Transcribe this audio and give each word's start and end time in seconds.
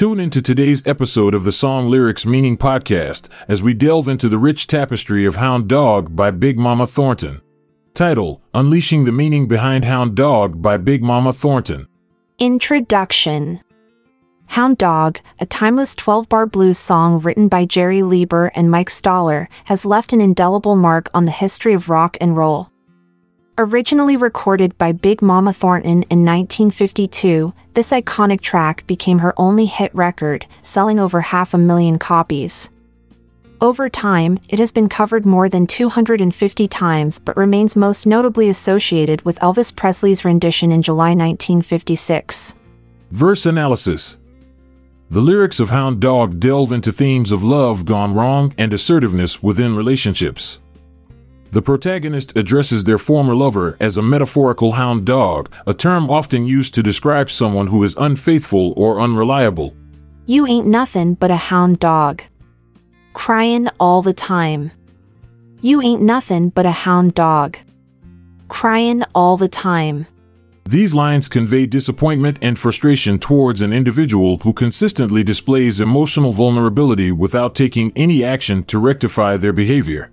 Tune 0.00 0.18
into 0.18 0.40
today's 0.40 0.86
episode 0.86 1.34
of 1.34 1.44
the 1.44 1.52
Song 1.52 1.90
Lyrics 1.90 2.24
Meaning 2.24 2.56
Podcast 2.56 3.28
as 3.48 3.62
we 3.62 3.74
delve 3.74 4.08
into 4.08 4.30
the 4.30 4.38
rich 4.38 4.66
tapestry 4.66 5.26
of 5.26 5.36
Hound 5.36 5.68
Dog 5.68 6.16
by 6.16 6.30
Big 6.30 6.58
Mama 6.58 6.86
Thornton. 6.86 7.42
Title 7.92 8.40
Unleashing 8.54 9.04
the 9.04 9.12
Meaning 9.12 9.46
Behind 9.46 9.84
Hound 9.84 10.14
Dog 10.14 10.62
by 10.62 10.78
Big 10.78 11.02
Mama 11.02 11.34
Thornton. 11.34 11.86
Introduction 12.38 13.60
Hound 14.46 14.78
Dog, 14.78 15.20
a 15.38 15.44
timeless 15.44 15.94
12 15.94 16.30
bar 16.30 16.46
blues 16.46 16.78
song 16.78 17.20
written 17.20 17.48
by 17.48 17.66
Jerry 17.66 18.02
Leiber 18.02 18.46
and 18.54 18.70
Mike 18.70 18.88
Stoller, 18.88 19.50
has 19.66 19.84
left 19.84 20.14
an 20.14 20.22
indelible 20.22 20.76
mark 20.76 21.10
on 21.12 21.26
the 21.26 21.30
history 21.30 21.74
of 21.74 21.90
rock 21.90 22.16
and 22.22 22.38
roll. 22.38 22.70
Originally 23.58 24.16
recorded 24.16 24.78
by 24.78 24.92
Big 24.92 25.20
Mama 25.20 25.52
Thornton 25.52 26.04
in 26.04 26.24
1952, 26.24 27.52
this 27.80 27.92
iconic 27.92 28.42
track 28.42 28.86
became 28.86 29.20
her 29.20 29.32
only 29.38 29.64
hit 29.64 29.90
record, 29.94 30.44
selling 30.62 30.98
over 30.98 31.22
half 31.22 31.54
a 31.54 31.56
million 31.56 31.98
copies. 31.98 32.68
Over 33.58 33.88
time, 33.88 34.38
it 34.50 34.58
has 34.58 34.70
been 34.70 34.86
covered 34.86 35.24
more 35.24 35.48
than 35.48 35.66
250 35.66 36.68
times 36.68 37.18
but 37.18 37.38
remains 37.38 37.76
most 37.76 38.04
notably 38.04 38.50
associated 38.50 39.22
with 39.22 39.38
Elvis 39.38 39.74
Presley's 39.74 40.26
rendition 40.26 40.72
in 40.72 40.82
July 40.82 41.14
1956. 41.14 42.52
Verse 43.12 43.46
Analysis 43.46 44.18
The 45.08 45.22
lyrics 45.22 45.58
of 45.58 45.70
Hound 45.70 46.00
Dog 46.00 46.38
delve 46.38 46.72
into 46.72 46.92
themes 46.92 47.32
of 47.32 47.42
love 47.42 47.86
gone 47.86 48.12
wrong 48.12 48.52
and 48.58 48.74
assertiveness 48.74 49.42
within 49.42 49.74
relationships. 49.74 50.60
The 51.52 51.62
protagonist 51.62 52.36
addresses 52.36 52.84
their 52.84 52.98
former 52.98 53.34
lover 53.34 53.76
as 53.80 53.96
a 53.96 54.02
metaphorical 54.02 54.72
hound 54.72 55.04
dog, 55.04 55.52
a 55.66 55.74
term 55.74 56.08
often 56.08 56.46
used 56.46 56.74
to 56.74 56.82
describe 56.82 57.28
someone 57.28 57.66
who 57.66 57.82
is 57.82 57.96
unfaithful 57.98 58.72
or 58.76 59.00
unreliable. 59.00 59.74
You 60.26 60.46
ain't 60.46 60.68
nothing 60.68 61.14
but 61.14 61.32
a 61.32 61.36
hound 61.36 61.80
dog. 61.80 62.22
Crying 63.14 63.66
all 63.80 64.00
the 64.00 64.14
time. 64.14 64.70
You 65.60 65.82
ain't 65.82 66.02
nothing 66.02 66.50
but 66.50 66.66
a 66.66 66.70
hound 66.70 67.14
dog. 67.14 67.56
Crying 68.46 69.02
all 69.12 69.36
the 69.36 69.48
time. 69.48 70.06
These 70.64 70.94
lines 70.94 71.28
convey 71.28 71.66
disappointment 71.66 72.38
and 72.40 72.56
frustration 72.56 73.18
towards 73.18 73.60
an 73.60 73.72
individual 73.72 74.38
who 74.38 74.52
consistently 74.52 75.24
displays 75.24 75.80
emotional 75.80 76.30
vulnerability 76.30 77.10
without 77.10 77.56
taking 77.56 77.92
any 77.96 78.22
action 78.22 78.62
to 78.64 78.78
rectify 78.78 79.36
their 79.36 79.52
behavior. 79.52 80.12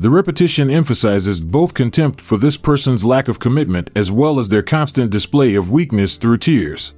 The 0.00 0.10
repetition 0.10 0.70
emphasizes 0.70 1.40
both 1.40 1.74
contempt 1.74 2.20
for 2.20 2.38
this 2.38 2.56
person's 2.56 3.04
lack 3.04 3.26
of 3.26 3.40
commitment 3.40 3.90
as 3.96 4.12
well 4.12 4.38
as 4.38 4.48
their 4.48 4.62
constant 4.62 5.10
display 5.10 5.56
of 5.56 5.72
weakness 5.72 6.16
through 6.16 6.38
tears. 6.38 6.94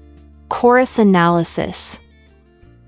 Chorus 0.51 0.99
analysis. 0.99 1.99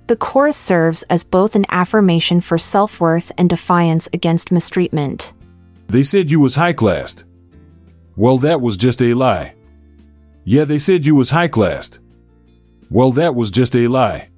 The 0.09 0.17
chorus 0.17 0.59
serves 0.59 1.03
as 1.05 1.25
both 1.25 1.55
an 1.55 1.65
affirmation 1.71 2.43
for 2.43 2.59
self 2.59 3.01
worth 3.01 3.33
and 3.39 3.49
defiance 3.49 4.07
against 4.13 4.53
mistreatment. 4.53 5.33
They 5.87 6.03
said 6.03 6.31
you 6.31 6.41
was 6.41 6.57
high 6.57 6.75
classed. 6.75 7.25
Well, 8.15 8.37
that 8.39 8.61
was 8.61 8.77
just 8.77 9.01
a 9.01 9.15
lie. 9.15 9.55
Yeah, 10.45 10.65
they 10.65 10.79
said 10.79 11.07
you 11.07 11.15
was 11.15 11.31
high 11.31 11.49
classed. 11.49 12.01
Well, 12.91 13.13
that 13.13 13.35
was 13.35 13.51
just 13.51 13.75
a 13.75 13.89
lie. 13.89 14.29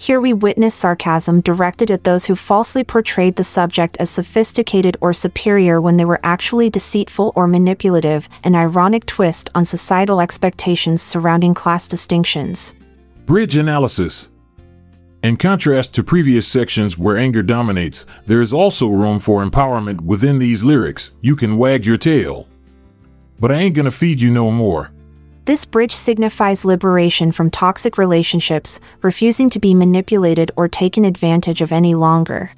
Here 0.00 0.20
we 0.20 0.32
witness 0.32 0.76
sarcasm 0.76 1.40
directed 1.40 1.90
at 1.90 2.04
those 2.04 2.24
who 2.24 2.36
falsely 2.36 2.84
portrayed 2.84 3.34
the 3.34 3.42
subject 3.42 3.96
as 3.98 4.08
sophisticated 4.08 4.96
or 5.00 5.12
superior 5.12 5.80
when 5.80 5.96
they 5.96 6.04
were 6.04 6.20
actually 6.22 6.70
deceitful 6.70 7.32
or 7.34 7.48
manipulative, 7.48 8.28
an 8.44 8.54
ironic 8.54 9.06
twist 9.06 9.50
on 9.56 9.64
societal 9.64 10.20
expectations 10.20 11.02
surrounding 11.02 11.52
class 11.52 11.88
distinctions. 11.88 12.76
Bridge 13.26 13.56
analysis. 13.56 14.30
In 15.24 15.36
contrast 15.36 15.96
to 15.96 16.04
previous 16.04 16.46
sections 16.46 16.96
where 16.96 17.16
anger 17.16 17.42
dominates, 17.42 18.06
there 18.24 18.40
is 18.40 18.52
also 18.52 18.86
room 18.86 19.18
for 19.18 19.44
empowerment 19.44 20.00
within 20.02 20.38
these 20.38 20.62
lyrics. 20.62 21.10
You 21.20 21.34
can 21.34 21.58
wag 21.58 21.84
your 21.84 21.98
tail. 21.98 22.46
But 23.40 23.50
I 23.50 23.56
ain't 23.56 23.74
gonna 23.74 23.90
feed 23.90 24.20
you 24.20 24.30
no 24.30 24.52
more. 24.52 24.92
This 25.48 25.64
bridge 25.64 25.94
signifies 25.94 26.66
liberation 26.66 27.32
from 27.32 27.48
toxic 27.48 27.96
relationships, 27.96 28.80
refusing 29.00 29.48
to 29.48 29.58
be 29.58 29.72
manipulated 29.72 30.50
or 30.56 30.68
taken 30.68 31.06
advantage 31.06 31.62
of 31.62 31.72
any 31.72 31.94
longer. 31.94 32.52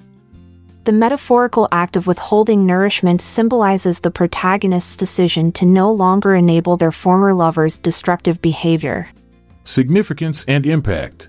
The 0.82 0.92
metaphorical 0.92 1.68
act 1.70 1.94
of 1.94 2.08
withholding 2.08 2.66
nourishment 2.66 3.20
symbolizes 3.20 4.00
the 4.00 4.10
protagonist's 4.10 4.96
decision 4.96 5.52
to 5.52 5.66
no 5.66 5.92
longer 5.92 6.34
enable 6.34 6.76
their 6.76 6.90
former 6.90 7.32
lover's 7.32 7.78
destructive 7.78 8.42
behavior. 8.42 9.08
Significance 9.62 10.44
and 10.48 10.66
impact. 10.66 11.28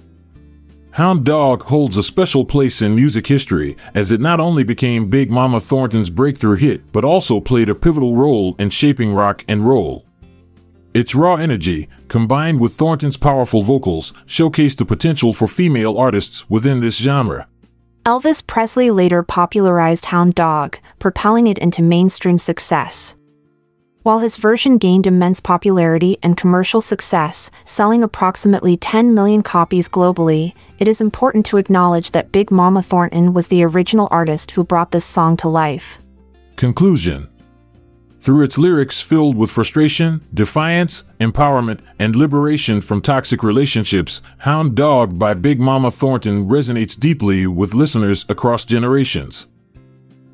Hound 0.94 1.24
Dog 1.24 1.62
holds 1.62 1.96
a 1.96 2.02
special 2.02 2.44
place 2.44 2.82
in 2.82 2.96
music 2.96 3.28
history 3.28 3.78
as 3.94 4.10
it 4.10 4.20
not 4.20 4.40
only 4.40 4.64
became 4.64 5.12
Big 5.12 5.30
Mama 5.30 5.60
Thornton's 5.60 6.10
breakthrough 6.10 6.56
hit, 6.56 6.92
but 6.92 7.06
also 7.06 7.40
played 7.40 7.70
a 7.70 7.76
pivotal 7.76 8.16
role 8.16 8.56
in 8.58 8.72
shaping 8.72 9.14
rock 9.14 9.46
and 9.48 9.68
roll. 9.68 10.08
Its 10.94 11.16
raw 11.16 11.36
energy, 11.36 11.88
combined 12.10 12.60
with 12.60 12.74
Thornton's 12.74 13.16
powerful 13.16 13.62
vocals, 13.62 14.12
showcased 14.26 14.78
the 14.78 14.86
potential 14.86 15.32
for 15.32 15.48
female 15.48 15.98
artists 15.98 16.50
within 16.50 16.82
this 16.82 16.98
genre. 16.98 17.48
Elvis 18.06 18.46
Presley 18.46 18.92
later 18.92 19.24
popularized 19.24 20.06
Hound 20.06 20.36
Dog, 20.36 20.78
propelling 21.00 21.48
it 21.48 21.58
into 21.60 21.82
mainstream 21.82 22.38
success. 22.38 23.16
While 24.04 24.20
his 24.20 24.36
version 24.36 24.80
gained 24.80 25.06
immense 25.06 25.40
popularity 25.40 26.18
and 26.24 26.36
commercial 26.36 26.82
success, 26.82 27.52
selling 27.64 28.04
approximately 28.04 28.76
10 28.76 29.14
million 29.14 29.44
copies 29.44 29.88
globally, 29.88 30.54
it 30.80 30.88
is 30.88 31.00
important 31.00 31.46
to 31.46 31.58
acknowledge 31.58 32.12
that 32.12 32.32
Big 32.32 32.50
Mama 32.50 32.82
Thornton 32.82 33.34
was 33.34 33.48
the 33.48 33.64
original 33.64 34.08
artist 34.10 34.52
who 34.52 34.64
brought 34.64 34.92
this 34.92 35.06
song 35.06 35.38
to 35.38 35.48
life. 35.48 36.00
Conclusion 36.56 37.30
through 38.22 38.44
its 38.44 38.58
lyrics 38.58 39.02
filled 39.02 39.36
with 39.36 39.50
frustration, 39.50 40.22
defiance, 40.32 41.06
empowerment, 41.20 41.80
and 41.98 42.16
liberation 42.16 42.80
from 42.80 43.02
toxic 43.02 43.42
relationships, 43.42 44.22
Hound 44.40 44.76
Dog 44.76 45.18
by 45.18 45.34
Big 45.34 45.60
Mama 45.60 45.90
Thornton 45.90 46.48
resonates 46.48 46.98
deeply 46.98 47.48
with 47.48 47.74
listeners 47.74 48.26
across 48.30 48.64
generations. 48.64 49.48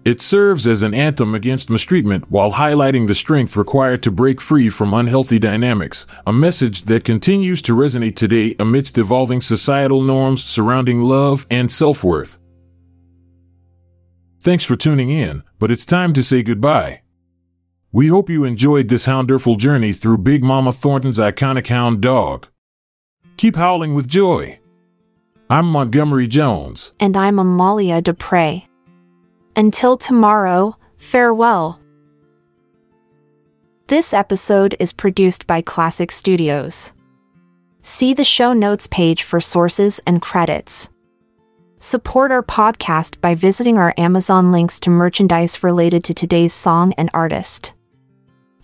It 0.03 0.21
serves 0.21 0.67
as 0.67 0.83
an 0.83 0.93
anthem 0.93 1.33
against 1.33 1.69
mistreatment 1.69 2.29
while 2.29 2.53
highlighting 2.53 3.07
the 3.07 3.15
strength 3.15 3.57
required 3.57 4.03
to 4.03 4.11
break 4.11 4.39
free 4.39 4.69
from 4.69 4.93
unhealthy 4.93 5.39
dynamics, 5.39 6.05
a 6.25 6.33
message 6.33 6.83
that 6.83 7.03
continues 7.03 7.61
to 7.63 7.73
resonate 7.75 8.15
today 8.15 8.55
amidst 8.59 8.97
evolving 8.97 9.41
societal 9.41 10.01
norms 10.01 10.43
surrounding 10.43 11.01
love 11.01 11.45
and 11.49 11.71
self 11.71 12.03
worth. 12.03 12.39
Thanks 14.41 14.63
for 14.63 14.77
tuning 14.77 15.09
in, 15.09 15.43
but 15.59 15.71
it's 15.71 15.85
time 15.85 16.13
to 16.13 16.23
say 16.23 16.41
goodbye. 16.43 17.01
We 17.97 18.09
hope 18.09 18.29
you 18.29 18.43
enjoyed 18.43 18.89
this 18.89 19.05
hounderful 19.05 19.55
journey 19.55 19.91
through 19.91 20.19
Big 20.19 20.43
Mama 20.43 20.71
Thornton's 20.71 21.17
iconic 21.17 21.65
hound 21.65 21.99
dog. 21.99 22.45
Keep 23.37 23.55
howling 23.55 23.95
with 23.95 24.07
joy. 24.07 24.59
I'm 25.49 25.65
Montgomery 25.65 26.27
Jones. 26.27 26.91
And 26.99 27.17
I'm 27.17 27.39
Amalia 27.39 28.03
Dupre. 28.03 28.61
Until 29.55 29.97
tomorrow, 29.97 30.77
farewell. 30.97 31.79
This 33.87 34.13
episode 34.13 34.75
is 34.79 34.93
produced 34.93 35.47
by 35.47 35.63
Classic 35.63 36.11
Studios. 36.11 36.93
See 37.81 38.13
the 38.13 38.23
show 38.23 38.53
notes 38.53 38.85
page 38.85 39.23
for 39.23 39.41
sources 39.41 39.99
and 40.05 40.21
credits. 40.21 40.91
Support 41.79 42.31
our 42.31 42.43
podcast 42.43 43.19
by 43.21 43.33
visiting 43.33 43.79
our 43.79 43.95
Amazon 43.97 44.51
links 44.51 44.79
to 44.81 44.91
merchandise 44.91 45.63
related 45.63 46.03
to 46.03 46.13
today's 46.13 46.53
song 46.53 46.93
and 46.95 47.09
artist. 47.11 47.73